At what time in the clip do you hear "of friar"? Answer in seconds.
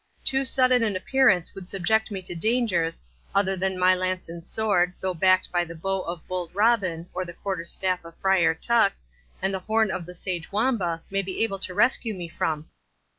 8.03-8.55